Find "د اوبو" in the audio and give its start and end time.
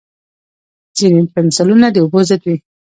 1.91-2.19